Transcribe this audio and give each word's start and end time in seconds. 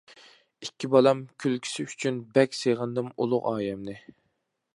ئىككى 0.67 0.87
بالام 0.95 1.21
كۈلكىسى 1.45 1.85
ئۈچۈن، 1.89 2.19
بەك 2.39 2.59
سېغىندىم 2.63 3.13
ئۇلۇغ 3.19 3.51
ئايەمنى. 3.53 4.01